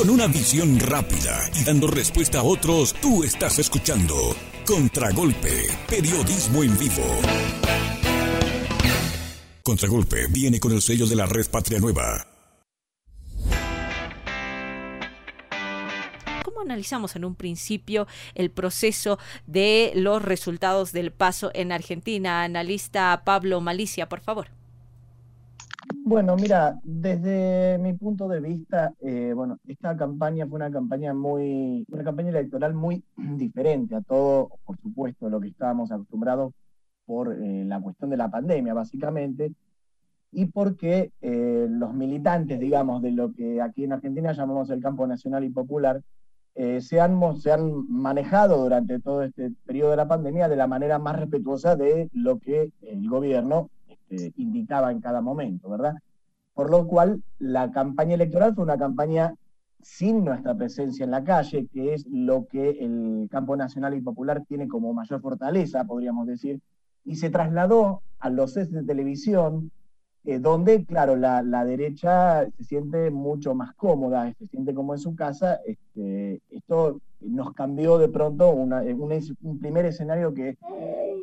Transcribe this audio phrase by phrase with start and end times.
[0.00, 4.34] Con una visión rápida y dando respuesta a otros, tú estás escuchando
[4.64, 7.04] Contragolpe, periodismo en vivo.
[9.62, 12.26] Contragolpe viene con el sello de la red Patria Nueva.
[16.44, 22.42] ¿Cómo analizamos en un principio el proceso de los resultados del paso en Argentina?
[22.42, 24.59] Analista Pablo Malicia, por favor.
[26.10, 31.86] Bueno, mira, desde mi punto de vista, eh, bueno, esta campaña fue una campaña muy,
[31.88, 36.52] una campaña electoral muy diferente a todo, por supuesto, lo que estábamos acostumbrados
[37.06, 39.52] por eh, la cuestión de la pandemia, básicamente,
[40.32, 45.06] y porque eh, los militantes, digamos, de lo que aquí en Argentina llamamos el campo
[45.06, 46.02] nacional y popular,
[46.80, 50.98] se, han, se han manejado durante todo este periodo de la pandemia de la manera
[50.98, 53.70] más respetuosa de lo que el gobierno
[54.10, 55.94] eh, indicaba en cada momento, ¿verdad?
[56.54, 59.34] Por lo cual, la campaña electoral fue una campaña
[59.82, 64.44] sin nuestra presencia en la calle, que es lo que el campo nacional y popular
[64.46, 66.60] tiene como mayor fortaleza, podríamos decir,
[67.04, 69.70] y se trasladó a los sets de televisión,
[70.24, 75.14] eh, donde, claro, la, derecha se siente mucho más cómoda, se siente como en su
[75.14, 75.60] casa.
[75.66, 80.56] Este, esto nos cambió de pronto un primer escenario que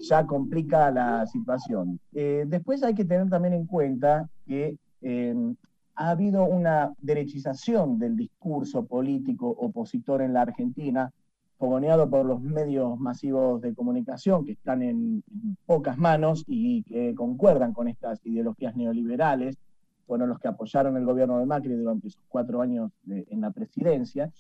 [0.02, 2.00] ya complica la situación.
[2.14, 5.56] Eh, después hay que tener también en cuenta que em,
[5.96, 11.12] ha habido una derechización del discurso político opositor en la Argentina,
[11.58, 15.24] fogoneado por los medios masivos de comunicación que están en,
[15.66, 19.58] pocas manos y que concuerdan con estas ideologías neoliberales,
[20.06, 24.32] fueron los que apoyaron el gobierno de Macri durante sus cuatro años en la presidencia,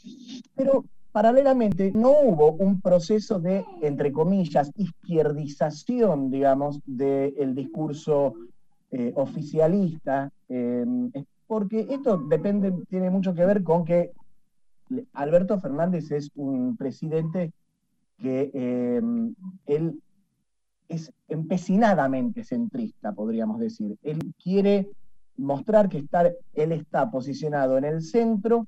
[0.55, 8.35] pero paralelamente no hubo un proceso de, entre comillas, izquierdización, digamos, del discurso
[8.91, 11.11] eh, oficialista, em,
[11.47, 14.11] porque esto depende, tiene mucho que ver con que
[15.13, 17.51] Alberto Fernández es un presidente
[18.17, 20.01] que em, él
[20.89, 23.97] es empecinadamente centrista, podríamos decir.
[24.03, 24.89] Él quiere
[25.35, 26.05] mostrar que
[26.53, 28.67] él está posicionado en el centro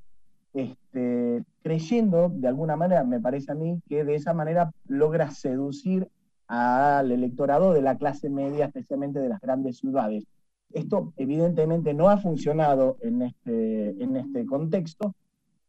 [0.54, 6.10] este, creyendo, de alguna manera, me parece a mí, que de esa manera logra seducir
[6.48, 10.26] al electorado de la clase media, especialmente de las grandes ciudades.
[10.72, 15.16] Esto evidentemente no ha funcionado en este, en este contexto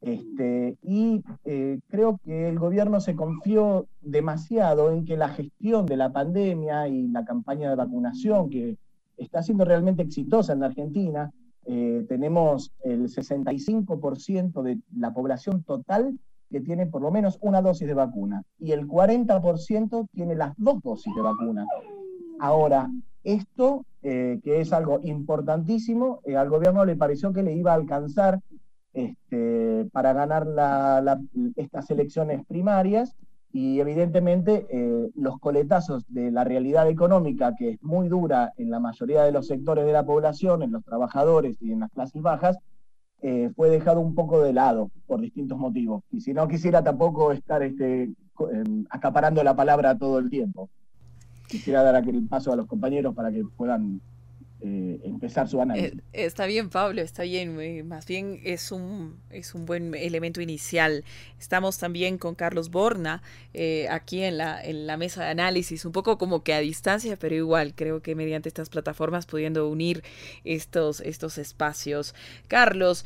[0.00, 5.96] este, y eh, creo que el gobierno se confió demasiado en que la gestión de
[5.96, 8.78] la pandemia y la campaña de vacunación, que
[9.16, 11.30] está siendo realmente exitosa en la Argentina,
[11.66, 16.18] eh, tenemos el 65% de la población total
[16.50, 20.82] que tiene por lo menos una dosis de vacuna y el 40% tiene las dos
[20.82, 21.66] dosis de vacuna.
[22.40, 22.90] Ahora,
[23.22, 27.76] esto, eh, que es algo importantísimo, eh, al gobierno le pareció que le iba a
[27.76, 28.40] alcanzar
[28.92, 30.46] este, para ganar
[31.56, 33.16] estas elecciones primarias
[33.52, 38.78] y evidentemente eh, los coletazos de la realidad económica, que es muy dura en la
[38.78, 42.58] mayoría de los sectores de la población, en los trabajadores y en las clases bajas,
[43.22, 46.04] eh, fue dejado un poco de lado por distintos motivos.
[46.10, 48.04] Y si no quisiera tampoco estar este,
[48.52, 50.70] em, acaparando la palabra todo el tiempo.
[51.48, 54.00] Quisiera dar aquel paso a los compañeros para que puedan
[54.62, 55.98] eh, empezar su análisis.
[56.12, 57.58] Eh, está bien, Pablo, está bien.
[57.60, 61.04] Eh, más bien es un, es un buen elemento inicial.
[61.38, 63.22] Estamos también con Carlos Borna
[63.90, 67.34] aquí en la, en la mesa de análisis, un poco como que a distancia, pero
[67.34, 70.02] igual creo que mediante estas plataformas pudiendo unir
[70.44, 72.14] estos, estos espacios.
[72.48, 73.04] Carlos,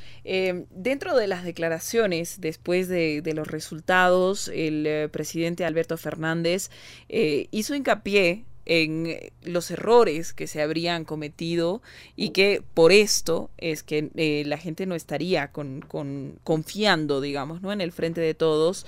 [0.70, 6.70] dentro de las declaraciones después de, de los resultados, el presidente Alberto Fernández
[7.08, 11.82] hizo hincapié en los errores que se habrían cometido
[12.16, 17.62] y que por esto es que eh, la gente no estaría con, con, confiando, digamos,
[17.62, 17.72] ¿no?
[17.72, 18.86] en el frente de todos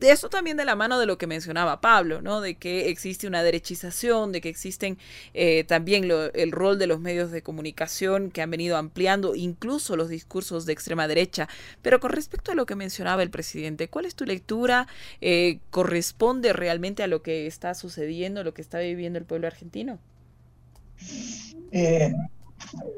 [0.00, 2.40] eso también de la mano de lo que mencionaba Pablo, ¿no?
[2.40, 4.98] De que existe una derechización, de que existen
[5.34, 10.08] eh, también el rol de los medios de comunicación que han venido ampliando incluso los
[10.08, 11.48] discursos de extrema derecha.
[11.82, 14.86] Pero con respecto a lo que mencionaba el presidente, ¿cuál es tu lectura?
[15.20, 19.98] Eh, ¿Corresponde realmente a lo que está sucediendo, lo que está viviendo el pueblo argentino?
[21.72, 22.12] Eh,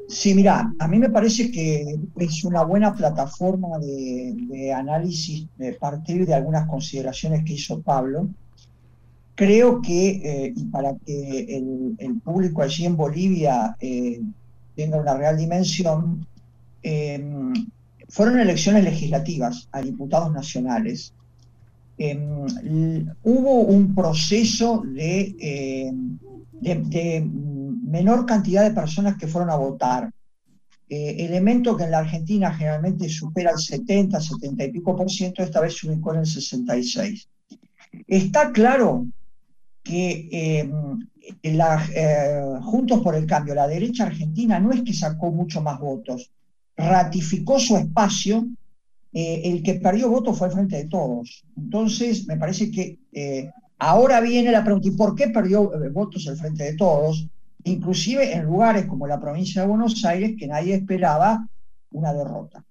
[0.08, 6.26] Sí, mira, a mí me parece que es una buena plataforma de, análisis de partir
[6.26, 8.28] de algunas consideraciones que hizo Pablo.
[9.34, 11.56] Creo que, eh, y para que
[11.98, 14.20] el, público allí en Bolivia eh,
[14.74, 16.26] tenga una real dimensión,
[16.82, 17.52] em,
[18.08, 21.12] fueron elecciones legislativas a diputados nacionales.
[21.98, 26.18] Em, hubo un proceso de, em,
[26.60, 26.72] de
[27.88, 30.10] menor cantidad de personas que fueron a votar.
[30.90, 35.42] eh, elemento que en la Argentina generalmente supera el 70, 70 y pico por ciento,
[35.42, 37.28] esta vez se ubicó en el 66.
[38.06, 39.06] Está claro
[39.82, 40.70] que eh,
[41.42, 46.30] eh, Juntos por el Cambio, la derecha argentina, no es que sacó mucho más votos,
[46.76, 48.46] ratificó su espacio,
[49.12, 51.44] el que perdió votos fue el Frente de Todos.
[51.56, 52.98] Entonces, me parece que
[53.78, 57.26] ahora viene la pregunta, ¿y por qué perdió votos el Frente de Todos?
[57.64, 61.46] Inclusive en lugares como la provincia de Buenos Aires que nadie esperaba
[61.90, 62.64] una derrota.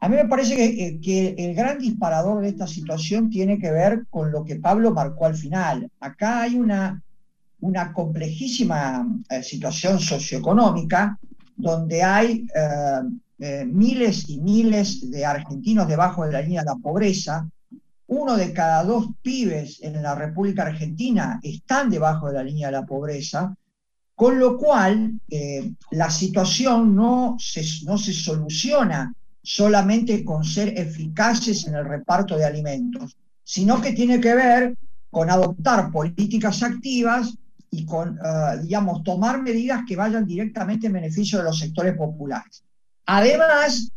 [0.00, 4.04] A mí me parece que, eh, el gran disparador de esta situación tiene que ver
[4.10, 5.88] con lo que Pablo marcó al final.
[6.00, 7.00] Acá hay una,
[7.60, 11.18] una complejísima eh, situación socioeconómica
[11.56, 12.46] donde hay
[13.38, 17.48] eh, miles y miles de argentinos debajo de la línea de la pobreza.
[18.08, 22.72] Uno de cada dos pibes en la República Argentina están debajo de la línea de
[22.72, 23.54] la pobreza.
[24.14, 31.66] Con lo cual, eh, la situación no se, no se soluciona solamente con ser eficaces
[31.66, 34.76] en el reparto de alimentos, sino que tiene que ver
[35.10, 37.34] con adoptar políticas activas
[37.70, 42.62] y con, eh, digamos, tomar medidas que vayan directamente en beneficio de los sectores populares.
[43.06, 43.90] Además,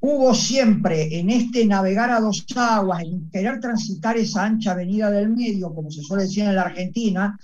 [0.00, 5.30] hubo siempre en este navegar a dos aguas, en querer transitar esa ancha avenida del
[5.30, 7.38] medio, como se suele decir en la Argentina,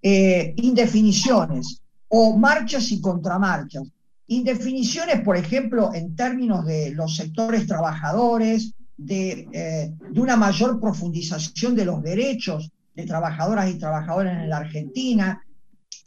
[0.00, 3.82] eh, indefiniciones o marchas y contramarchas.
[4.28, 11.74] Indefiniciones, por ejemplo, en términos de los sectores trabajadores, de, eh, de una mayor profundización
[11.74, 15.42] de los derechos de trabajadoras y trabajadores en la Argentina,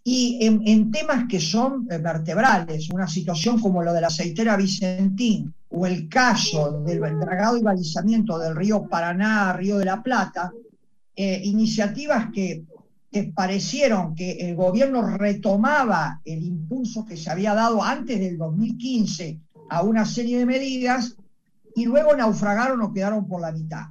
[0.03, 5.53] y en, temas que son eh, vertebrales, una situación como lo de la aceitera Vicentín
[5.69, 10.51] o el caso del dragado y balizamiento del río Paraná, Río de la Plata,
[11.15, 12.63] iniciativas que
[13.11, 19.39] que parecieron que el gobierno retomaba el impulso que se había dado antes del 2015
[19.69, 21.17] a una serie de medidas
[21.75, 23.87] y luego naufragaron o quedaron por la mitad.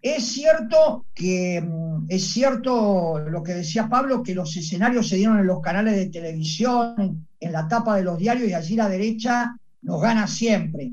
[0.00, 5.38] Es cierto que mm, es cierto lo que decía Pablo, que los escenarios se dieron
[5.38, 9.56] en los canales de televisión, en, la tapa de los diarios y allí la derecha
[9.82, 10.92] nos gana siempre.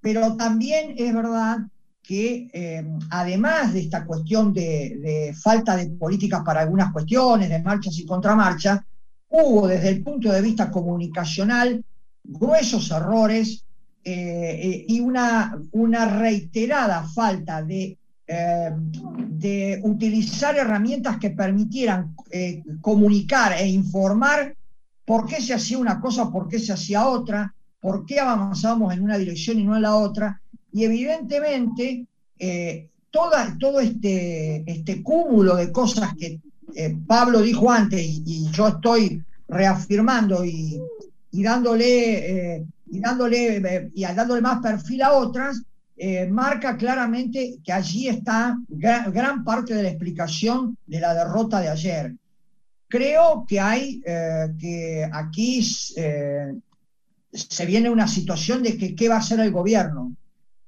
[0.00, 1.58] Pero también es verdad
[2.02, 7.96] que eh, además de esta cuestión de, falta de políticas para algunas cuestiones, de marchas
[7.98, 8.80] y contramarchas,
[9.28, 11.82] hubo desde el punto de vista comunicacional
[12.24, 13.64] gruesos errores
[14.04, 17.96] eh, eh, y una, una, reiterada falta de,
[18.26, 22.16] de, utilizar herramientas que permitieran
[22.80, 24.56] comunicar e informar
[25.04, 29.02] por qué se hacía una cosa, por qué se hacía otra, por qué avanzábamos en
[29.02, 30.40] una dirección y no en la otra,
[30.72, 32.06] y evidentemente,
[32.38, 36.40] eh, todo este, este cúmulo de cosas que
[36.74, 40.80] eh, Pablo dijo antes y, yo estoy reafirmando y,
[41.30, 45.62] dándole, eh, y, dándole, y dándole más perfil a otras,
[46.30, 52.16] marca claramente que allí está gran, parte de la explicación de la derrota de ayer.
[52.88, 54.02] Creo que hay
[54.58, 56.56] que aquí se
[57.66, 60.16] viene una situación de que qué va a hacer el gobierno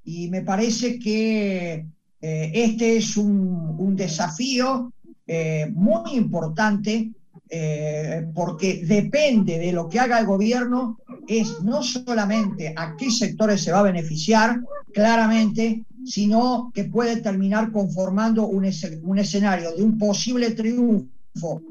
[0.05, 1.87] y me parece que
[2.21, 4.93] eh, este es un, desafío
[5.27, 7.12] eh, muy importante
[7.49, 10.99] eh, porque depende de lo que haga el gobierno,
[11.29, 14.61] es no solamente a qué sectores se va a beneficiar,
[14.93, 18.69] claramente, sino que puede terminar conformando un,
[19.02, 21.62] un escenario de un posible triunfo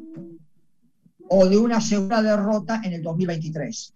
[1.29, 3.93] o de una segunda derrota en el 2023.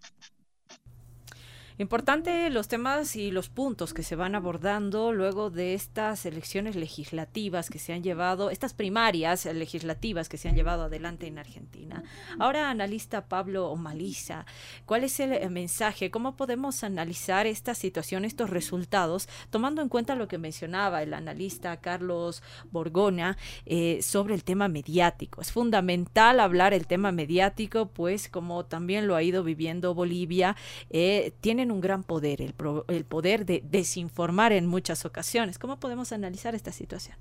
[1.79, 7.69] Importante los temas y los puntos que se van abordando luego de estas elecciones legislativas
[7.69, 12.03] que se han llevado, estas primarias legislativas que se han llevado adelante en Argentina.
[12.39, 14.47] Ahora, analista Pablo Omaliza,
[14.87, 16.09] ¿cuál es el mensaje?
[16.09, 21.77] ¿Cómo podemos analizar esta situación, estos resultados, tomando en cuenta lo que mencionaba el analista
[21.77, 22.41] Carlos
[22.71, 25.41] Borgona eh, sobre el tema mediático?
[25.41, 30.55] Es fundamental hablar el tema mediático, pues como también lo ha ido viviendo Bolivia,
[30.89, 32.53] eh, tienen un gran poder, el,
[32.87, 35.59] el poder de desinformar en muchas ocasiones.
[35.59, 37.17] ¿Cómo podemos analizar esta situación?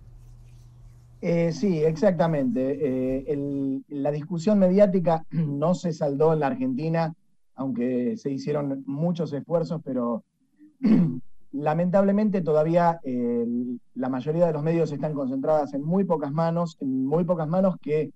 [1.21, 2.79] Eh, sí, exactamente.
[3.33, 7.15] Eh, la discusión mediática no se saldó en la Argentina,
[7.55, 10.25] aunque se hicieron muchos esfuerzos, pero
[11.53, 13.47] lamentablemente todavía eh,
[13.95, 17.77] la mayoría de los medios están concentradas en muy pocas manos, en muy pocas manos
[17.81, 18.13] que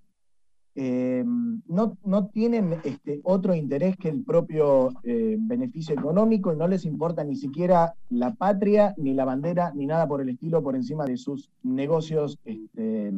[0.83, 6.67] eh, no, no, tienen este, otro interés que el propio eh, beneficio económico y no
[6.67, 10.77] les importa ni siquiera la patria, ni la bandera, ni nada por el estilo por
[10.77, 13.13] encima de sus negocios este,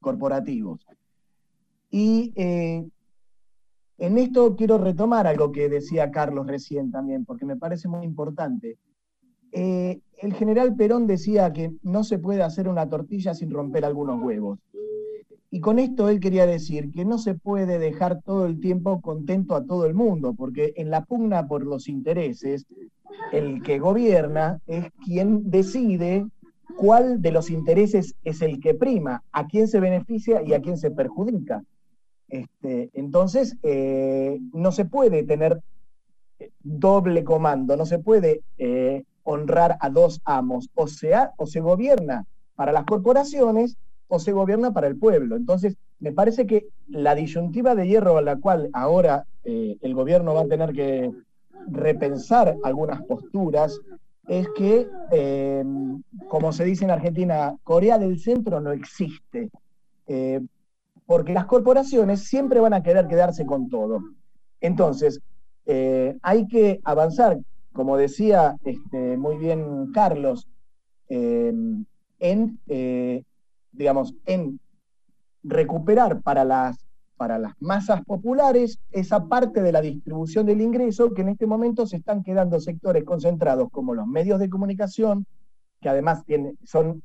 [0.00, 0.80] corporativos.
[1.90, 2.88] Y eh,
[3.98, 8.78] en esto quiero retomar algo que decía Carlos recién también, porque me parece muy importante.
[9.52, 14.60] El general Perón decía que no se puede hacer una tortilla sin romper algunos huevos.
[15.50, 19.56] Y con esto él quería decir que no se puede dejar todo el tiempo contento
[19.56, 22.66] a todo el mundo, porque en la pugna por los intereses,
[23.32, 26.26] el que gobierna es quien decide
[26.76, 30.78] cuál de los intereses es el que prima, a quién se beneficia y a quién
[30.78, 31.64] se perjudica.
[32.28, 35.60] Este, entonces, eh, no se puede tener
[36.60, 42.24] doble comando, no se puede eh, honrar a dos amos, o sea, o se gobierna
[42.54, 43.76] para las corporaciones
[44.10, 45.36] o se gobierna para el pueblo.
[45.36, 50.34] Entonces, me parece que la disyuntiva de hierro a la cual ahora eh, el gobierno
[50.34, 51.10] va a tener que
[51.68, 53.80] repensar algunas posturas
[54.28, 54.86] es que,
[56.28, 59.50] como se dice en Argentina, Corea del Centro no existe
[61.10, 64.00] porque las corporaciones siempre van a querer quedarse con todo.
[64.60, 65.20] Entonces,
[65.66, 67.40] eh, hay que avanzar,
[67.72, 70.46] como decía este, muy bien Carlos,
[71.08, 71.52] eh,
[72.20, 73.24] en, eh,
[73.72, 74.60] digamos, en
[75.42, 76.86] recuperar para las,
[77.16, 81.86] para las masas populares esa parte de la distribución del ingreso que en este momento
[81.86, 85.26] se están quedando sectores concentrados como los medios de comunicación,
[85.80, 87.02] que además tienen, son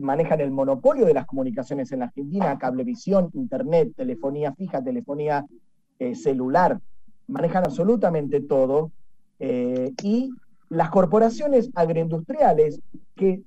[0.00, 5.44] manejan el monopolio de las comunicaciones en la Argentina, cablevisión, internet, telefonía fija, telefonía
[5.98, 6.80] eh, celular,
[7.26, 8.90] manejan absolutamente todo.
[9.38, 10.30] Eh, y
[10.68, 12.80] las corporaciones agroindustriales,
[13.14, 13.42] que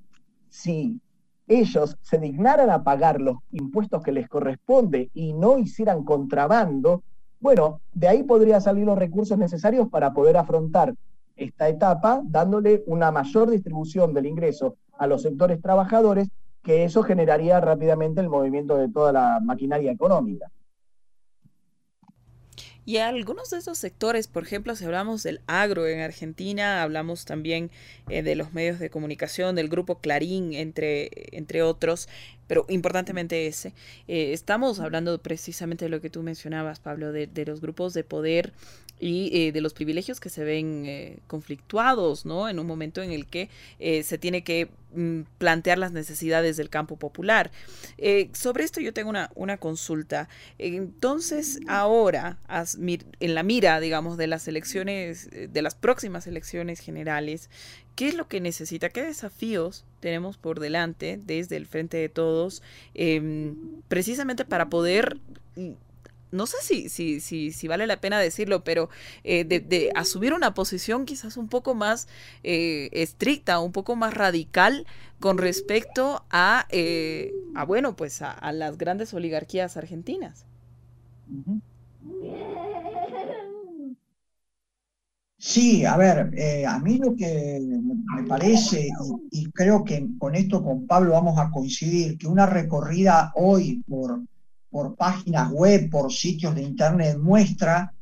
[0.50, 1.00] si
[1.48, 7.04] ellos se dignaran a pagar los impuestos que les corresponde y no hicieran contrabando,
[7.39, 10.94] bueno, de ahí podrían salir los recursos necesarios para poder afrontar
[11.36, 16.27] esta etapa, dándole una mayor distribución del ingreso a los sectores trabajadores,
[16.63, 20.51] que eso generaría rápidamente el movimiento de toda la maquinaria económica.
[22.88, 27.70] Y algunos de esos sectores, por ejemplo, si hablamos del agro en Argentina, hablamos también
[28.08, 32.08] eh, de los medios de comunicación, del grupo Clarín, entre, entre otros,
[32.48, 33.74] pero importantemente ese.
[34.08, 38.06] Eh, estamos hablando precisamente de lo que tú mencionabas, Pablo, de, de los grupos de
[38.06, 38.53] poder
[39.00, 42.50] y eh, de los privilegios que se ven eh, conflictuados, ¿no?
[42.50, 43.50] En un momento en el que
[43.80, 47.51] eh, se tiene que mm, plantear las necesidades del campo popular.
[48.34, 50.30] sobre esto yo tengo una, una consulta.
[50.58, 57.50] Entonces, ahora, en la mira, digamos, de las elecciones, de las próximas elecciones generales,
[57.96, 58.89] ¿qué es lo que necesita?
[58.89, 62.62] ¿Qué desafíos tenemos por delante desde el frente de todos,
[62.94, 63.56] em,
[63.88, 65.18] precisamente para poder
[65.56, 65.72] mm,
[66.31, 68.89] no sé si, si, si, si vale la pena decirlo, pero
[69.24, 72.07] eh, de, asumir una posición quizás un poco más
[72.43, 74.86] eh, estricta, un poco más radical
[75.19, 80.46] con respecto a, eh, a bueno, pues a, las grandes oligarquías argentinas.
[85.39, 88.89] Sí, a ver, a mí lo que me parece,
[89.31, 93.84] y, y creo que con esto con Pablo vamos a coincidir, que una recorrida hoy
[93.88, 94.19] por
[94.69, 97.93] por páginas web, por sitios de internet, muestra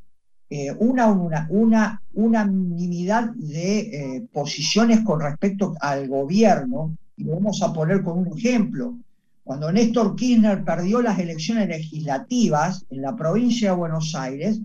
[0.49, 6.95] eh, una, una, una, unanimidad de eh, posiciones con respecto al gobierno.
[7.17, 8.95] Y vamos a poner con un ejemplo.
[9.43, 14.59] Cuando Néstor Kirchner perdió las elecciones legislativas en la provincia de Buenos Aires,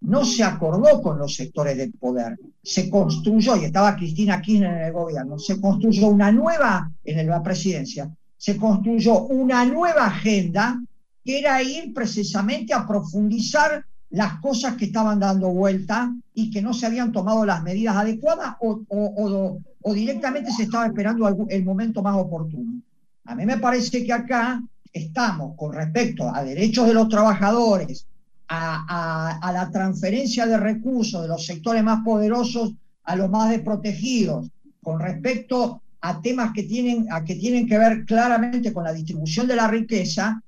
[0.00, 2.38] no se acordó con los sectores del poder.
[2.62, 7.42] Se construyó, y estaba Cristina Kirchner en el gobierno, se construyó una nueva, en la
[7.42, 10.80] presidencia, se construyó una nueva agenda
[11.28, 16.72] que era ir precisamente a profundizar las cosas que estaban dando vuelta y que no
[16.72, 22.80] se habían tomado las medidas adecuadas o, directamente se estaba esperando el momento más oportuno.
[23.26, 28.06] A mí me parece que acá estamos con respecto a derechos de los trabajadores,
[28.48, 32.72] a, a, la transferencia de recursos de los sectores más poderosos
[33.04, 34.48] a los más desprotegidos,
[34.82, 39.46] con respecto a temas que tienen, a que, tienen que ver claramente con la distribución
[39.46, 40.42] de la riqueza,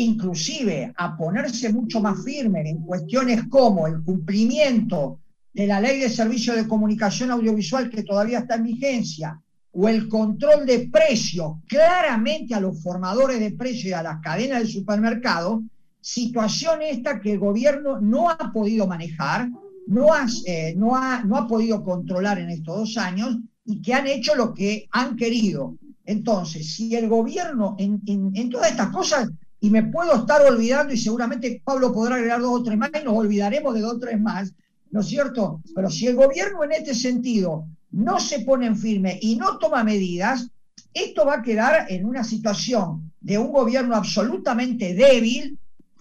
[0.00, 5.20] inclusive a ponerse mucho más firme en cuestiones como el cumplimiento
[5.52, 9.38] de la ley de servicio de comunicación audiovisual que todavía está en vigencia,
[9.72, 14.60] o el control de precios claramente a los formadores de precios y a las cadenas
[14.60, 15.62] de supermercados,
[16.00, 19.48] situación esta que el gobierno no ha podido manejar,
[19.86, 23.94] no ha, eh, no ha, no ha podido controlar en estos dos años y que
[23.94, 25.76] han hecho lo que han querido.
[26.04, 29.30] Entonces, si el gobierno en, en todas estas cosas
[29.62, 33.04] y me puedo estar olvidando, y seguramente Pablo podrá agregar dos o tres más, y
[33.04, 34.52] nos olvidaremos de dos o tres más,
[34.90, 35.62] ¿no es cierto?
[35.72, 39.84] Pero si el gobierno en este sentido no se pone en firme y no toma
[39.84, 40.48] medidas,
[40.92, 45.56] esto va a quedar en una situación de un gobierno absolutamente débil,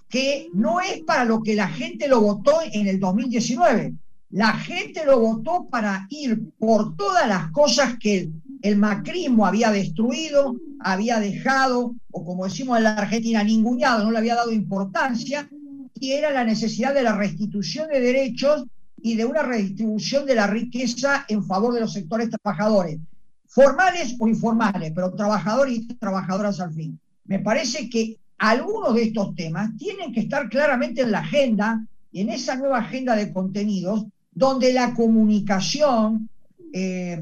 [0.10, 3.94] que no es para lo que la gente lo votó en el 2019.
[4.32, 8.32] La gente lo votó para ir por todas las cosas que
[8.78, 14.36] macrismo había destruido, había dejado, o como decimos en la Argentina, ninguneado, no le había
[14.36, 15.50] dado importancia,
[16.00, 18.66] y era la necesidad de la restitución de derechos
[19.02, 23.00] y de una redistribución de la riqueza en favor de los sectores trabajadores,
[23.48, 27.00] formales o informales, pero trabajadores y trabajadoras al fin.
[27.26, 32.30] Me parece que algunos de estos temas tienen que estar claramente en la agenda en
[32.30, 36.30] esa nueva agenda de contenidos donde la comunicación,
[36.74, 37.22] eh,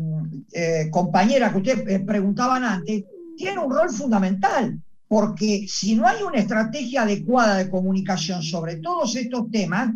[0.51, 3.03] eh, compañera que ustedes eh, preguntaban antes,
[3.35, 9.15] tiene un rol fundamental, porque si no hay una estrategia adecuada de comunicación sobre todos
[9.15, 9.91] estos temas,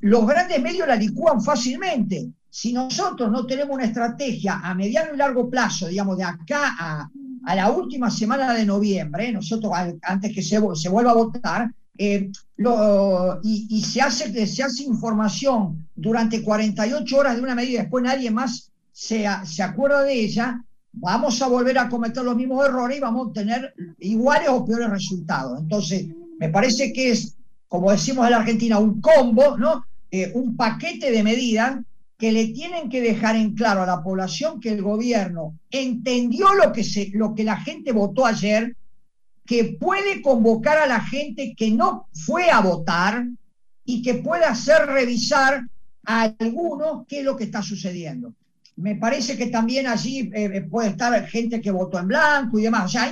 [0.00, 2.28] los grandes medios la licúan fácilmente.
[2.50, 7.10] Si nosotros no tenemos una estrategia a mediano y largo plazo, digamos, de acá a,
[7.54, 9.72] la última semana de noviembre, nosotros
[10.02, 12.30] antes que se, se vuelva a votar, eh,
[13.42, 18.30] y, se, hace, se hace información durante 48 horas de una medida y después nadie
[18.30, 20.62] más se, se acuerda de ella,
[20.92, 24.90] vamos a volver a cometer los mismos errores y vamos a tener iguales o peores
[24.90, 25.60] resultados.
[25.60, 26.06] Entonces,
[26.38, 27.36] me parece que es,
[27.68, 29.84] como decimos en la Argentina, un combo, ¿no?
[30.10, 31.78] Eh, un paquete de medidas
[32.16, 36.72] que le tienen que dejar en claro a la población que el gobierno entendió lo
[36.72, 38.74] que, se, lo que la gente votó ayer,
[39.46, 43.26] que puede convocar a la gente que no fue a votar
[43.84, 45.68] y que pueda hacer revisar
[46.04, 48.34] a algunos qué es lo que está sucediendo.
[48.76, 52.86] Me parece que también allí eh, puede estar gente que votó en blanco y demás.
[52.86, 53.10] O sea,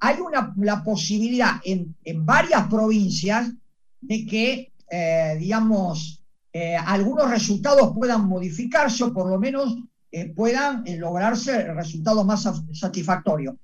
[0.00, 3.52] hay, una, la posibilidad en, varias provincias
[4.00, 6.20] de que, eh, digamos,
[6.52, 9.76] eh, algunos resultados puedan modificarse o por lo menos
[10.36, 13.56] puedan lograrse resultados más satisfactorios.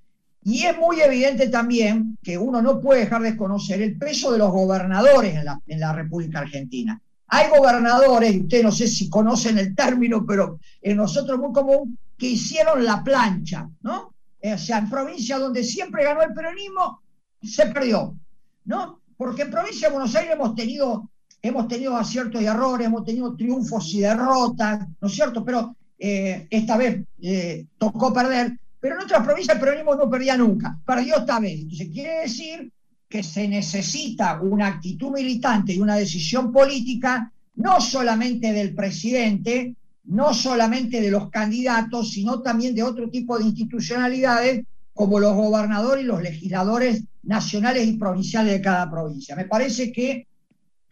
[0.43, 4.39] Y es muy evidente también que uno no puede dejar de conocer el peso de
[4.39, 5.35] los gobernadores
[5.67, 7.01] en la, República Argentina.
[7.29, 11.53] Hay gobernadores, y ustedes no sé si conocen el término, pero en nosotros es muy
[11.53, 14.15] común, que hicieron la plancha, ¿no?
[14.43, 17.03] O sea, en provincias donde siempre ganó el peronismo,
[17.43, 18.17] se perdió,
[18.65, 19.01] ¿no?
[19.17, 21.11] Porque en provincia de Buenos Aires hemos tenido,
[21.43, 25.45] hemos tenido aciertos y errores, hemos tenido triunfos y derrotas, ¿no es cierto?
[25.45, 30.37] Pero eh, esta vez eh, tocó perder, pero en otras provincias el peronismo no perdía
[30.37, 31.61] nunca, perdió esta vez.
[31.61, 32.73] Entonces quiere decir
[33.09, 40.33] que se necesita una actitud militante y una decisión política, no solamente del presidente, no
[40.33, 44.65] solamente de los candidatos, sino también de otro tipo de institucionalidades
[44.95, 49.37] como los gobernadores y los legisladores nacionales y provinciales de cada provincia.
[49.37, 50.27] Me parece que,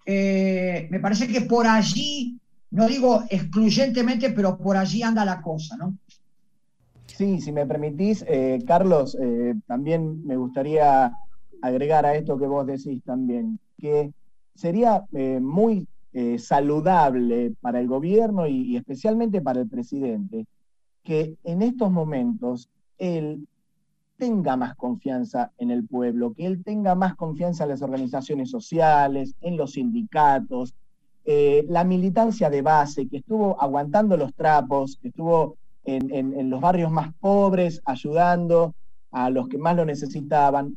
[0.05, 2.39] eh, me parece que por allí,
[2.71, 5.97] no digo excluyentemente, pero por allí anda la cosa, ¿no?
[7.19, 11.13] Sí, si me permitís, eh, Carlos, eh, también me gustaría
[11.63, 14.13] agregar a esto que vos decís también, que
[14.55, 15.89] sería eh, muy
[16.39, 20.47] saludable para el gobierno y, especialmente para el presidente
[21.05, 23.47] que en estos momentos él
[24.17, 29.35] tenga más confianza en el pueblo, que él tenga más confianza en las organizaciones sociales,
[29.41, 30.75] en los sindicatos,
[31.25, 35.57] la militancia de base, que estuvo aguantando los trapos, que estuvo
[35.97, 38.75] en, los barrios más pobres, ayudando
[39.11, 40.77] a los que más lo necesitaban,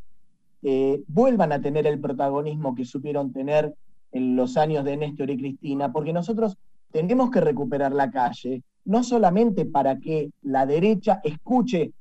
[0.64, 3.76] eh, vuelvan a tener el protagonismo que supieron tener
[4.12, 6.58] en los años de Néstor y Cristina, porque nosotros
[6.92, 11.92] tenemos que recuperar la calle, no solamente para que la derecha escuche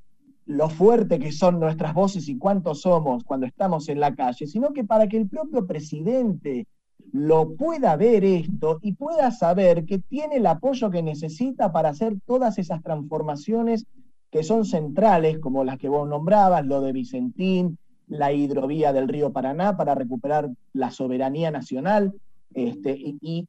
[0.47, 4.73] lo fuerte que son nuestras voces y cuántos somos cuando estamos en la calle, sino
[4.73, 6.67] que para que el propio presidente
[7.13, 12.17] lo pueda ver esto y pueda saber que tiene el apoyo que necesita para hacer
[12.27, 13.87] todas esas transformaciones
[14.31, 19.33] que son centrales, como las que vos nombrabas, lo de Vicentín, la hidrovía del río
[19.33, 22.15] Paraná para recuperar la soberanía nacional
[22.55, 23.47] este, y,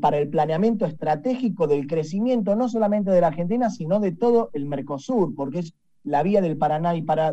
[0.00, 4.66] para el planeamiento estratégico del crecimiento no solamente de la Argentina, sino de todo el
[4.66, 7.30] Mercosur, porque es la vía del Paraná y, para,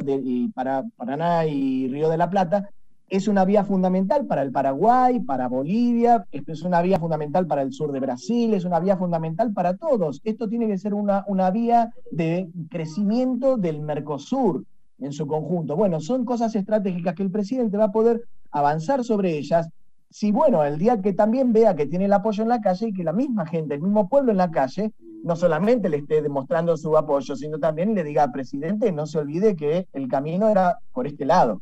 [0.96, 2.70] Paraná y Río de la Plata,
[3.10, 7.72] es una vía fundamental para el Paraguay, para Bolivia, es una vía fundamental para el
[7.72, 10.20] sur de Brasil, es una vía fundamental para todos.
[10.24, 14.66] Esto tiene que ser una, una vía de crecimiento del Mercosur
[15.00, 15.76] en su conjunto.
[15.76, 19.70] Bueno, son cosas estratégicas que el presidente va a poder avanzar sobre ellas.
[20.10, 22.94] Si, bueno, el día que también vea que tiene el apoyo en la calle y
[22.94, 24.92] que la misma gente, el mismo pueblo en la calle,
[25.24, 29.56] no solamente le esté demostrando su apoyo, sino también le diga presidente, no se olvide
[29.56, 31.62] que el camino era por este lado.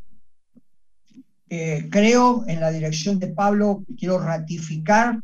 [1.49, 5.19] Eh, creo en la dirección de Pablo, quiero ratificar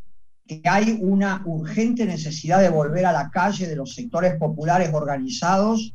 [0.47, 5.93] que hay una urgente necesidad de volver a la calle de los sectores populares organizados,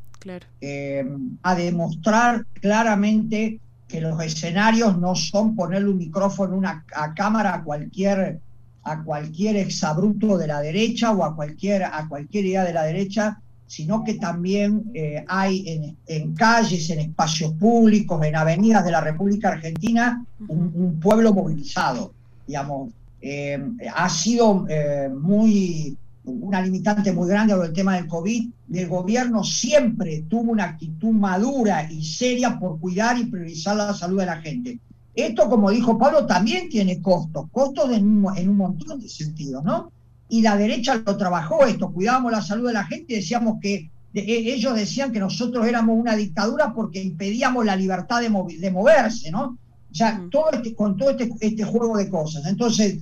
[0.60, 1.04] eh,
[1.42, 7.62] a demostrar claramente que los escenarios no son ponerle un micrófono una, a cámara a
[7.62, 8.40] cualquier,
[8.82, 13.40] a cualquier exabrupto de la derecha o a cualquier, a cualquier idea de la derecha,
[13.66, 19.48] sino que también eh, hay en, calles, en espacios públicos, en avenidas de la República
[19.48, 22.12] Argentina, un, pueblo movilizado.
[22.46, 23.60] Digamos, eh,
[23.92, 29.44] ha sido eh, muy una limitante muy grande sobre el tema del COVID, el gobierno
[29.44, 34.38] siempre tuvo una actitud madura y seria por cuidar y priorizar la salud de la
[34.38, 34.80] gente.
[35.14, 39.62] Esto, como dijo Pablo, también tiene costos, costos en un, en un montón de sentidos,
[39.64, 39.92] ¿no?
[40.28, 43.90] Y la derecha lo trabajó esto, cuidábamos la salud de la gente y decíamos que
[44.14, 44.22] e,
[44.54, 49.58] ellos decían que nosotros éramos una dictadura porque impedíamos la libertad de, de moverse, ¿no?
[49.90, 52.44] O sea, todo este, con todo este, este juego de cosas.
[52.46, 52.98] Entonces,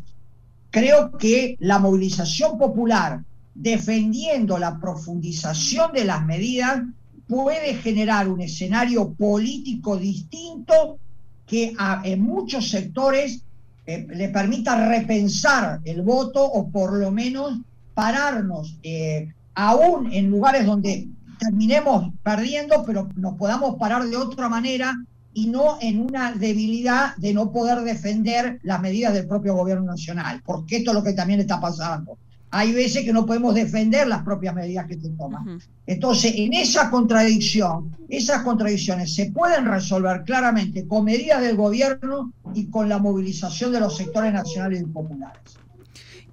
[0.74, 3.22] Creo que la movilización popular
[3.54, 6.82] defendiendo la profundización de las medidas
[7.28, 10.98] puede generar un escenario político distinto
[11.46, 13.44] que en muchos sectores
[13.87, 17.61] eh, le permita repensar el voto o por lo menos
[17.94, 24.94] pararnos, eh, aún en lugares donde terminemos perdiendo, pero nos podamos parar de otra manera
[25.35, 30.40] y no en una debilidad de no poder defender las medidas del propio gobierno nacional,
[30.44, 32.16] porque esto es lo que también está pasando.
[32.56, 35.58] Hay veces que no podemos defender las propias medidas que se toman.
[35.86, 42.66] Entonces, en esa contradicción, esas contradicciones se pueden resolver claramente con medidas del gobierno y
[42.70, 45.58] con la movilización de los sectores nacionales y populares.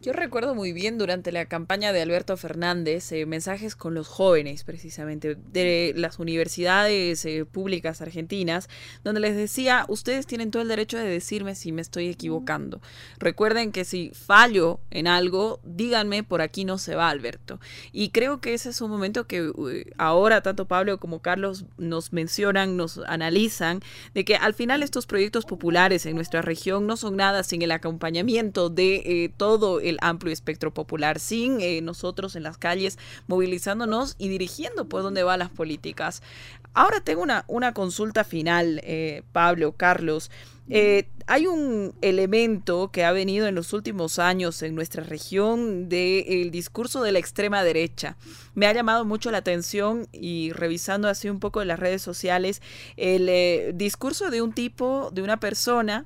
[0.01, 4.63] Yo recuerdo muy bien durante la campaña de Alberto Fernández eh, mensajes con los jóvenes,
[4.63, 8.67] precisamente, de las universidades eh, públicas argentinas,
[9.03, 12.81] donde les decía, ustedes tienen todo el derecho de decirme si me estoy equivocando.
[13.19, 17.59] Recuerden que si fallo en algo, díganme, por aquí no se va Alberto.
[17.91, 19.51] Y creo que ese es un momento que
[19.99, 23.81] ahora tanto Pablo como Carlos nos mencionan, nos analizan,
[24.15, 27.69] de que al final estos proyectos populares en nuestra región no son nada sin el
[27.69, 32.97] acompañamiento de eh, todo el el amplio espectro popular, sin eh, nosotros en las calles
[33.27, 36.23] movilizándonos y dirigiendo por dónde van las políticas.
[36.73, 40.31] Ahora tengo una, una consulta final, eh, Pablo, Carlos.
[40.69, 46.49] Eh, hay un elemento que ha venido en los últimos años en nuestra región del
[46.49, 48.15] discurso de la extrema derecha.
[48.55, 52.61] Me ha llamado mucho la atención y revisando así un poco en las redes sociales
[52.95, 56.05] el discurso de un tipo, de una persona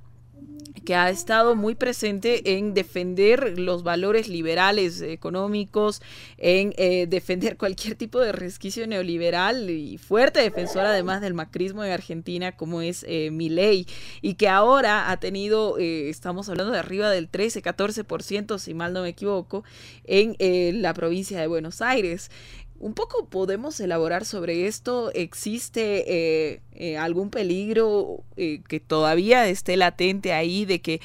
[0.85, 6.01] que ha estado muy presente en defender los valores liberales económicos,
[6.37, 11.91] en eh, defender cualquier tipo de resquicio neoliberal y fuerte defensor además del macrismo en
[11.91, 13.87] Argentina como es eh, ley
[14.21, 18.93] y que ahora ha tenido, eh, estamos hablando de arriba del 13, 14% si mal
[18.93, 19.63] no me equivoco,
[20.03, 22.29] en eh, la provincia de Buenos Aires.
[22.77, 25.11] Un poco podemos elaborar sobre esto.
[25.13, 30.99] ¿Existe eh, eh, algún peligro eh, que todavía esté latente ahí de que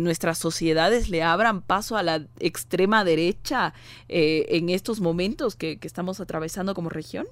[0.00, 3.72] nuestras sociedades le abran paso a la extrema derecha
[4.08, 7.26] en estos momentos que, estamos atravesando como región?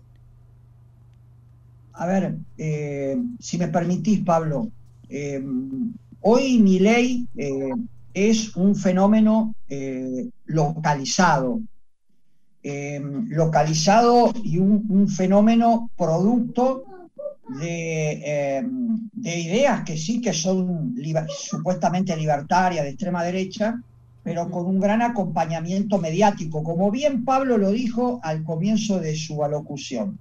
[1.93, 2.37] A ver,
[3.41, 4.69] si me permitís, Pablo,
[6.21, 7.27] hoy mi ley
[8.15, 9.55] es un fenómeno
[10.47, 11.61] localizado
[12.65, 16.85] Em, localizado y un, fenómeno producto
[17.61, 20.95] em, de, ideas que sí que son
[21.29, 23.83] supuestamente libertarias de extrema derecha,
[24.23, 29.43] pero con un gran acompañamiento mediático, como bien Pablo lo dijo al comienzo de su
[29.43, 30.21] alocución.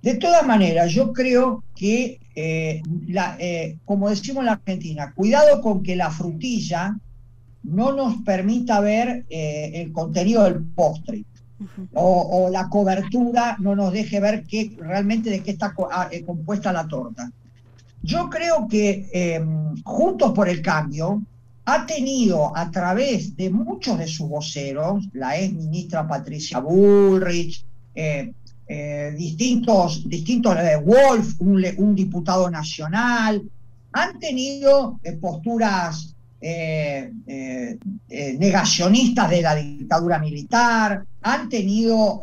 [0.00, 2.80] De todas maneras, yo creo que, eh,
[3.38, 6.96] eh, como decimos en la Argentina, cuidado con que la frutilla
[7.62, 11.26] no nos permita ver eh, el contenido del postre
[11.94, 16.72] o, la cobertura no nos deje ver qué, realmente de qué está ah, eh, compuesta
[16.72, 17.30] la torta.
[18.02, 21.22] Yo creo que em, Juntos por el Cambio
[21.66, 28.32] ha tenido a través de muchos de sus voceros, la ex ministra Patricia Bullrich, eh,
[28.66, 33.42] eh, distintos, distintos Wolf, un, un, diputado nacional,
[33.92, 42.22] han tenido posturas eh, eh, eh, negacionistas de la dictadura militar, han tenido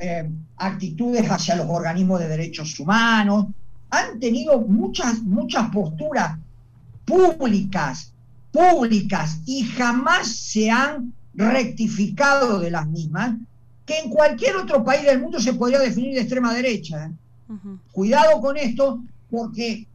[0.56, 3.46] actitudes hacia los organismos de derechos humanos,
[3.92, 6.36] han tenido muchas, muchas posturas
[7.06, 8.12] públicas,
[8.52, 13.36] públicas, y jamás se han rectificado de las mismas,
[13.86, 17.12] que en cualquier otro país del mundo se podría definir de extrema derecha.
[17.92, 19.88] Cuidado con esto, porque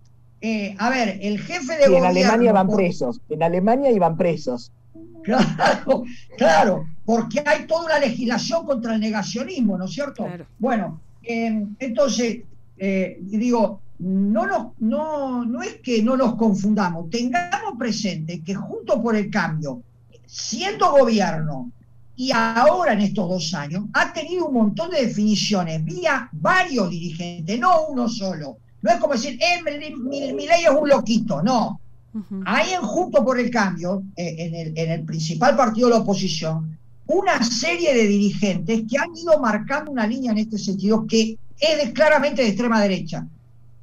[0.42, 1.98] eh, a ver, el jefe de gobierno.
[1.98, 3.20] En Alemania van presos.
[3.28, 4.72] En Alemania iban presos.
[5.22, 6.02] Claro,
[6.36, 10.26] claro, porque hay toda una legislación contra el negacionismo, ¿no es cierto?
[10.58, 12.40] Bueno, em, entonces,
[12.76, 19.00] eh, digo, no, nos, no, no es que no nos confundamos, tengamos presente que junto
[19.00, 19.80] por el cambio,
[20.26, 21.70] siendo gobierno
[22.16, 27.60] y ahora en estos dos años, ha tenido un montón de definiciones vía varios dirigentes,
[27.60, 28.58] no uno solo.
[28.82, 31.80] No es como decir, eh, mi, ley es un loquito, no.
[32.44, 36.00] Hay en Junto por el Cambio, eh, en, el, en el principal partido de la
[36.00, 41.38] oposición, una serie de dirigentes que han ido marcando una línea en este sentido que
[41.58, 43.26] es claramente de extrema derecha.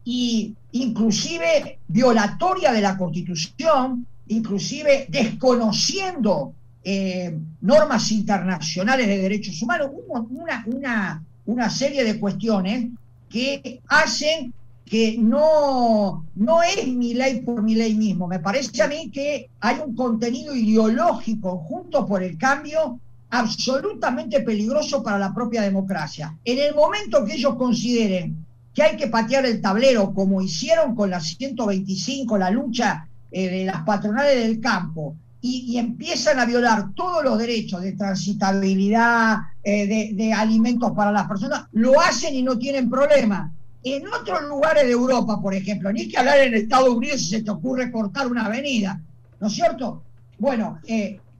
[0.04, 10.64] Y inclusive violatoria de la Constitución, inclusive desconociendo eh, normas internacionales de derechos humanos, una,
[10.66, 12.90] una, una serie de cuestiones
[13.30, 14.54] que hacen
[14.90, 18.28] que no, no es mi ley por mi ley mismo.
[18.28, 23.00] Me parece a mí que hay un contenido ideológico junto por el cambio
[23.30, 26.36] absolutamente peligroso para la propia democracia.
[26.44, 31.12] En el momento que ellos consideren que hay que patear el tablero, como hicieron con
[31.12, 37.24] la 125, la lucha eh, de las patronales del campo, y, empiezan a violar todos
[37.24, 42.90] los derechos de transitabilidad, eh, de, alimentos para las personas, lo hacen y no tienen
[42.90, 43.54] problema.
[43.84, 47.44] En otros lugares de Europa, por ejemplo, ni que hablar en Estados Unidos si se
[47.44, 49.02] te ocurre cortar una avenida,
[49.40, 50.04] ¿no es cierto?
[50.38, 50.80] Bueno,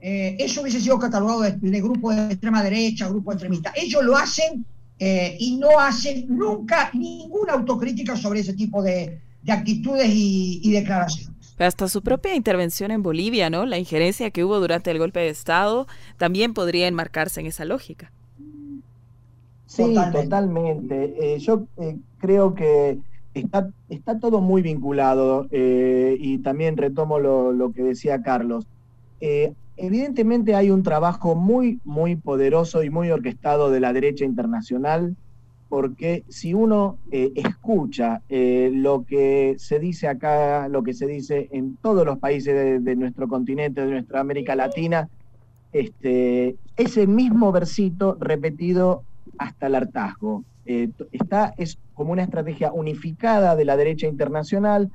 [0.02, 3.72] eh, eso hubiese sido catalogado de, grupo de extrema derecha, grupo extremista.
[3.76, 4.64] Ellos lo hacen
[4.98, 11.34] eh, y no hacen nunca ninguna autocrítica sobre ese tipo de, actitudes y, declaraciones.
[11.58, 13.66] hasta su propia intervención en Bolivia, ¿no?
[13.66, 18.12] La injerencia que hubo durante el golpe de Estado también podría enmarcarse en esa lógica.
[19.70, 21.34] Sí, totalmente.
[21.34, 22.98] Eh, yo eh, creo que
[23.34, 28.66] está, está todo muy vinculado y también retomo lo, lo que decía Carlos
[29.80, 35.16] evidentemente hay un trabajo muy, muy poderoso y muy orquestado de la derecha internacional,
[35.68, 41.48] porque si uno eh, escucha eh, lo que se dice acá, lo que se dice
[41.52, 45.08] en todos los países de, nuestro continente, de nuestra América Latina,
[45.72, 49.04] este, ese mismo versito repetido
[49.40, 50.44] hasta el hartazgo.
[50.66, 54.90] Eh, está, es como una estrategia unificada de la derecha internacional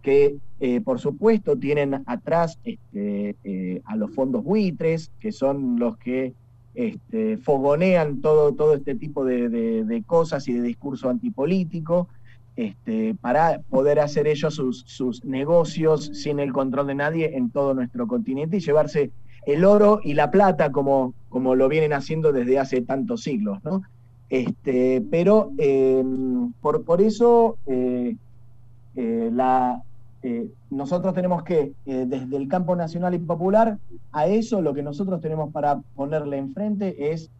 [0.00, 5.98] que eh, por supuesto tienen atrás este, eh, a los fondos buitres, que son los
[5.98, 6.32] que
[6.74, 12.08] este, fogonean todo, todo este tipo de, cosas y de discurso antipolítico,
[12.54, 18.06] este, para poder hacer ellos sus, negocios sin el control de nadie en todo nuestro
[18.06, 19.10] continente y llevarse
[19.46, 23.62] el oro y la plata como, como lo vienen haciendo desde hace tantos siglos.
[23.64, 23.82] ¿no?
[24.28, 26.04] Este, pero eh,
[26.60, 27.56] por, por, eso
[28.94, 29.82] la,
[30.22, 33.78] eh, nosotros tenemos que, eh, desde el campo nacional y popular,
[34.12, 37.30] a eso lo que nosotros tenemos para ponerle enfrente es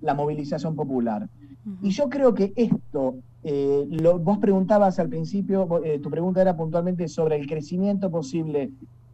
[0.00, 1.28] la movilización popular.
[1.82, 5.68] Y yo creo que esto, eh, lo, vos preguntabas al principio,
[6.02, 8.70] tu pregunta era puntualmente sobre el crecimiento posible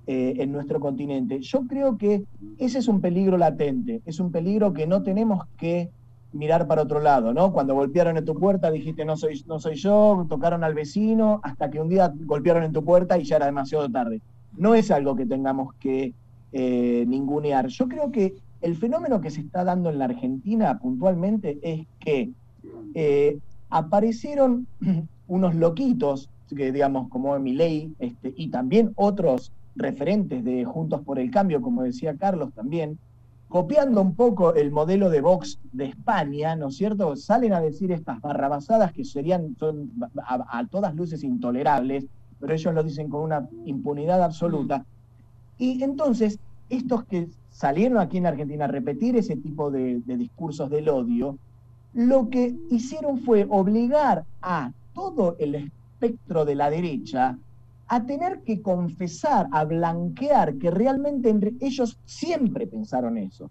[0.08, 1.40] en nuestro continente.
[1.40, 2.22] Yo creo que
[2.58, 5.90] ese es un peligro latente, es un peligro que no tenemos que
[6.32, 7.52] mirar para otro lado, ¿no?
[7.52, 11.70] Cuando golpearon en tu puerta dijiste no soy, no soy yo, tocaron al vecino, hasta
[11.70, 14.20] que un día golpearon en tu puerta y ya era demasiado tarde.
[14.56, 16.14] No es algo que tengamos que
[16.52, 17.66] eh, ningunear.
[17.68, 22.30] Yo creo que el fenómeno que se está dando en la Argentina puntualmente es que
[22.94, 23.38] eh,
[23.70, 24.66] aparecieron
[25.28, 31.30] unos loquitos, que digamos como Milei, este, y también otros referentes de Juntos por el
[31.30, 32.98] Cambio, como decía Carlos también,
[33.48, 37.14] copiando un poco el modelo de Vox de España, ¿no es cierto?
[37.16, 39.92] Salen a decir estas barrabasadas que serían son
[40.26, 42.06] a, todas luces intolerables,
[42.40, 44.84] pero ellos lo dicen con una impunidad absoluta.
[45.58, 50.68] Y entonces, estos que salieron aquí en Argentina a repetir ese tipo de, de discursos
[50.68, 51.38] del odio,
[51.94, 57.38] lo que hicieron fue obligar a todo el espectro de la derecha
[57.88, 63.50] a tener que confesar, a blanquear que realmente entre ellos siempre pensaron eso.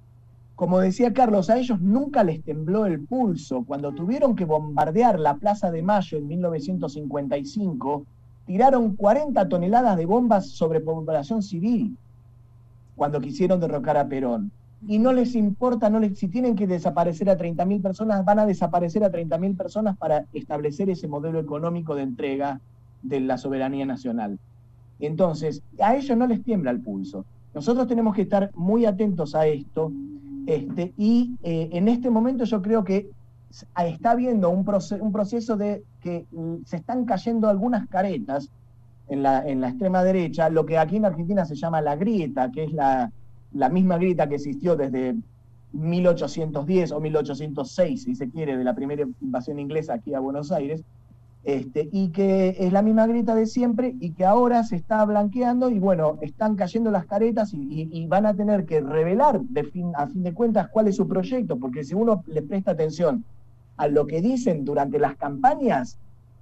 [0.56, 3.64] Como decía Carlos, a ellos nunca les tembló el pulso.
[3.66, 8.06] Cuando tuvieron que bombardear la Plaza de Mayo en 1955,
[8.46, 11.98] tiraron 40 toneladas de bombas sobre población civil
[12.96, 14.52] cuando quisieron derrocar a Perón.
[14.88, 18.46] Y no les importa, no les, si tienen que desaparecer a 30.000 personas, van a
[18.46, 22.62] desaparecer a 30.000 personas para establecer ese modelo económico de entrega
[23.02, 24.40] de la soberanía nacional.
[25.00, 27.26] Entonces, a ellos no les tiembla el pulso.
[27.54, 29.92] Nosotros tenemos que estar muy atentos a esto
[30.46, 33.10] este, y eh, en este momento yo creo que
[33.78, 34.66] está habiendo un,
[35.00, 38.50] un proceso de que mm, se están cayendo algunas caretas
[39.08, 42.52] en la, en la, extrema derecha, lo que aquí en Argentina se llama la grieta,
[42.52, 43.12] que es la,
[43.54, 45.16] la misma grieta que existió desde
[45.74, 50.84] 1810 o 1806, si se quiere, de la primera invasión inglesa aquí a Buenos Aires,
[51.46, 55.70] este, y que es la misma grita de siempre y que ahora se está blanqueando
[55.70, 60.08] y bueno, están cayendo las caretas y, van a tener que revelar de fin, a
[60.08, 63.24] fin de cuentas cuál es su proyecto, porque si uno le presta atención
[63.78, 66.00] a lo que dicen durante las campañas,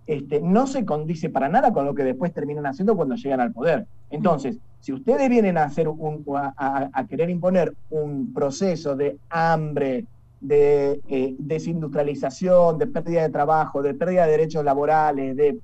[0.08, 3.52] este, no se condice para nada con lo que después terminan haciendo cuando llegan al
[3.52, 3.86] poder.
[4.10, 10.06] Entonces, si ustedes vienen a, hacer un, a querer imponer un proceso de hambre,
[10.44, 15.58] de eh, desindustrialización, de pérdida de trabajo, de pérdida de derechos laborales, de,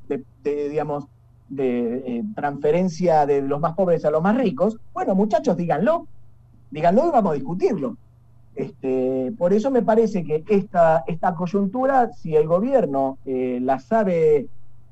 [0.70, 1.06] digamos,
[1.50, 6.08] de eh, transferencia de los más pobres a los más ricos, bueno, muchachos, díganlo,
[6.72, 7.98] díganlo y vamos a discutirlo.
[8.56, 14.48] Este, por eso me parece que esta, esta coyuntura, si el gobierno eh, la sabe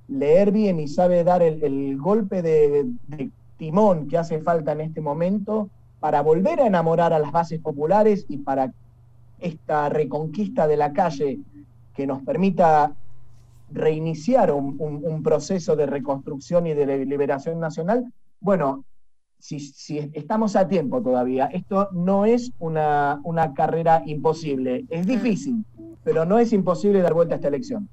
[0.09, 5.01] leer bien y sabe dar el, golpe de, de timón que hace falta en este
[5.01, 5.69] momento
[5.99, 8.71] para volver a enamorar a las bases populares y para
[9.39, 11.39] esta reconquista de la calle
[11.95, 12.95] que nos permita
[13.71, 18.05] reiniciar un, proceso de reconstrucción y de liberación nacional,
[18.39, 18.85] bueno,
[19.39, 23.21] si, estamos a tiempo todavía, esto no es una,
[23.55, 25.09] carrera imposible, es mm.
[25.09, 25.65] difícil,
[26.03, 27.89] pero no es imposible dar vuelta a esta elección.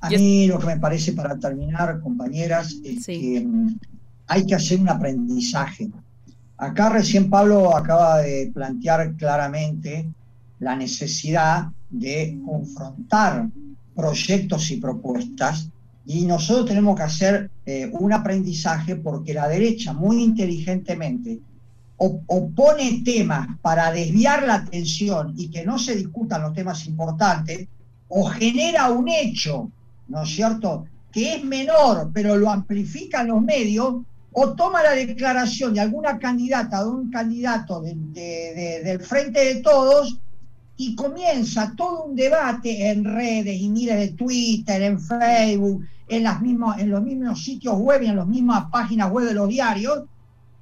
[0.00, 3.78] A mí lo que me parece para terminar, compañeras, es que mm,
[4.26, 5.90] hay que hacer un aprendizaje.
[6.56, 10.08] Acá recién Pablo acaba de plantear claramente
[10.62, 13.48] la necesidad de confrontar
[13.96, 15.68] proyectos y propuestas
[16.06, 21.40] y nosotros tenemos que hacer eh, un aprendizaje porque la derecha muy inteligentemente
[21.96, 27.68] opone temas para desviar la atención y que no se discutan los temas importantes
[28.08, 29.70] o genera un hecho,
[30.08, 33.96] ¿no es cierto?, que es menor pero lo amplifican los medios
[34.32, 40.18] o toma la declaración de alguna candidata, de un candidato del Frente de Todos
[40.76, 46.40] y comienza todo un debate en redes y miles de Twitter, en Facebook, en, las
[46.40, 50.04] mismas, en los mismos sitios web y en las mismas páginas web de los diarios,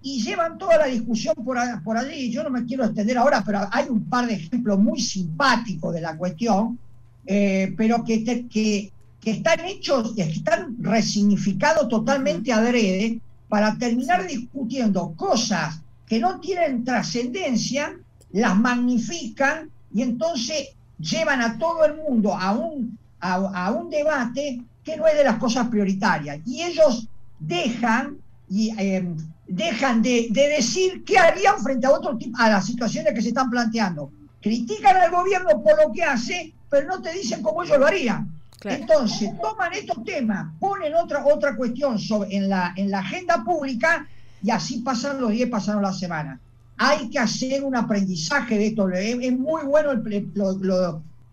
[0.03, 2.31] y llevan toda la discusión por, por allí.
[2.31, 6.01] Yo no me quiero extender ahora, pero hay un par de ejemplos muy simpáticos de
[6.01, 6.79] la cuestión,
[7.27, 15.13] eh, pero que, que, que, están hechos, que están resignificados totalmente adrede para terminar discutiendo
[15.17, 17.97] cosas que no tienen trascendencia,
[18.33, 24.97] las magnifican y entonces llevan a todo el mundo a un, a, un debate que
[24.97, 26.41] no es de las cosas prioritarias.
[26.47, 32.51] Y ellos dejan, y, em, dejan de, decir qué harían frente a, otro tipo, a
[32.51, 34.11] las situaciones que se están planteando.
[34.41, 38.33] Critican al gobierno por lo que hace, pero no te dicen cómo ellos lo harían.
[38.63, 44.07] Entonces, toman estos temas, ponen otra, otra cuestión sobre, en, la, en la agenda pública
[44.43, 46.39] y así pasan los días, pasaron las semanas
[46.83, 48.89] hay que hacer un aprendizaje de esto.
[48.89, 49.91] Es, muy bueno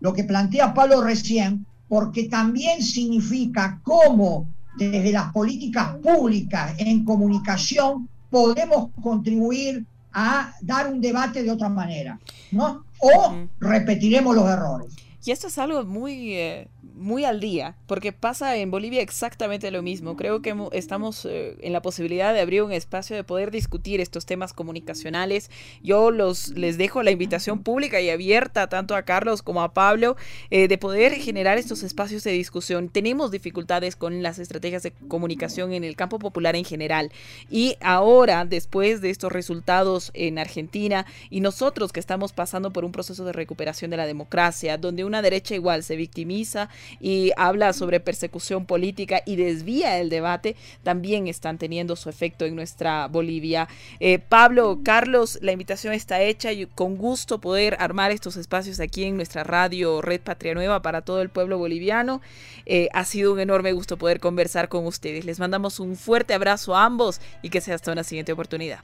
[0.00, 8.10] lo, que plantea Pablo recién, porque también significa cómo desde las políticas públicas en comunicación
[8.28, 12.20] podemos contribuir a dar un debate de otra manera,
[12.52, 12.84] ¿no?
[12.98, 14.94] O repetiremos los errores.
[15.24, 19.82] Y esto es algo muy, eh, muy al día, porque pasa en Bolivia exactamente lo
[19.82, 20.16] mismo.
[20.16, 24.26] Creo que estamos eh, en la posibilidad de abrir un espacio de poder discutir estos
[24.26, 25.50] temas comunicacionales.
[25.82, 30.16] Yo los les dejo la invitación pública y abierta tanto a Carlos como a Pablo
[30.50, 32.88] eh, de poder generar estos espacios de discusión.
[32.88, 37.10] Tenemos dificultades con las estrategias de comunicación en el campo popular en general
[37.50, 42.92] y ahora después de estos resultados en Argentina y nosotros que estamos pasando por un
[42.92, 46.68] proceso de recuperación de la democracia, donde una derecha igual se victimiza
[47.00, 52.56] y habla sobre persecución política y desvía el debate, también están teniendo su efecto en
[52.56, 53.68] nuestra Bolivia.
[54.00, 59.04] Eh, Pablo, Carlos, la invitación está hecha y con gusto poder armar estos espacios aquí
[59.04, 62.20] en nuestra radio Red Patria Nueva para todo el pueblo boliviano.
[62.66, 65.24] Eh, ha sido un enorme gusto poder conversar con ustedes.
[65.24, 68.80] Les mandamos un fuerte abrazo a ambos y que sea hasta una siguiente oportunidad.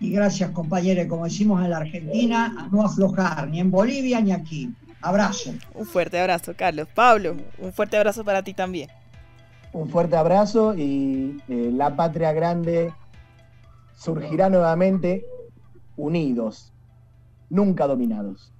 [0.00, 1.06] Y gracias, compañeros.
[1.06, 4.70] Como decimos en la Argentina, no aflojar ni en Bolivia ni aquí.
[5.04, 5.52] Abrazo.
[5.74, 6.88] Un fuerte abrazo, Carlos.
[6.94, 8.88] Pablo, un fuerte abrazo para ti también.
[9.74, 12.90] Un fuerte abrazo y eh, la patria grande
[13.98, 15.26] surgirá nuevamente
[15.98, 16.72] unidos,
[17.50, 18.50] nunca dominados.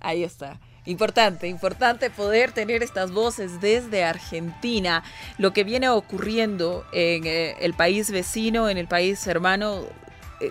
[0.00, 0.60] Ahí está.
[0.84, 5.02] Importante, importante poder tener estas voces desde Argentina.
[5.38, 9.80] Lo que viene ocurriendo en eh, el país vecino, en el país hermano,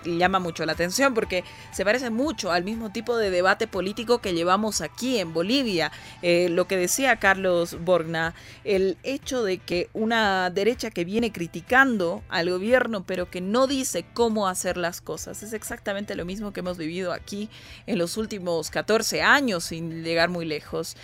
[0.04, 4.34] llama mucho la atención porque se parece mucho al mismo tipo de debate político que
[4.34, 5.92] llevamos aquí en Bolivia.
[6.22, 8.34] Eh, lo que decía Carlos Borgna,
[8.64, 14.04] el hecho de que una derecha que viene criticando al gobierno pero que no dice
[14.14, 17.48] cómo hacer las cosas, es exactamente lo mismo que hemos vivido aquí
[17.86, 20.96] en los últimos 14 años sin llegar muy lejos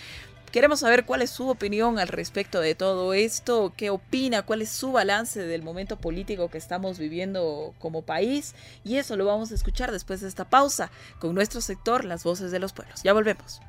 [0.53, 4.71] Queremos saber cuál es su opinión al respecto de todo esto, qué opina, cuál es
[4.71, 9.55] su balance del momento político que estamos viviendo como país y eso lo vamos a
[9.55, 10.91] escuchar después de esta pausa
[11.21, 13.03] con nuestro sector Las Voces de los Pueblos.
[13.05, 13.61] Ya volvemos.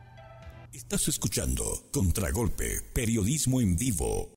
[0.73, 4.33] Estás escuchando Contragolpe, periodismo en vivo.